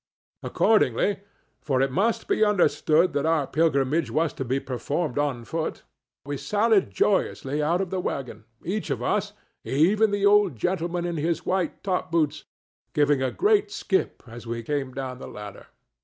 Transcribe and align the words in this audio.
Accordingly—for 0.41 1.79
it 1.79 1.91
must 1.91 2.27
be 2.27 2.43
understood 2.43 3.13
that 3.13 3.27
our 3.27 3.45
pilgrimage 3.45 4.09
was 4.09 4.33
to 4.33 4.43
be 4.43 4.59
performed 4.59 5.19
on 5.19 5.45
foot—we 5.45 6.37
sallied 6.37 6.89
joyously 6.89 7.61
out 7.61 7.81
of 7.81 7.91
the 7.91 7.99
wagon, 7.99 8.45
each 8.65 8.89
of 8.89 9.03
us, 9.03 9.33
even 9.63 10.09
the 10.09 10.25
old 10.25 10.55
gentleman 10.55 11.05
in 11.05 11.17
his 11.17 11.45
white 11.45 11.83
top 11.83 12.11
boots, 12.11 12.45
giving 12.95 13.21
a 13.21 13.29
great 13.29 13.69
skip 13.69 14.23
as 14.25 14.47
we 14.47 14.63
came 14.63 14.91
down 14.91 15.19
the 15.19 15.27
ladder. 15.27 15.67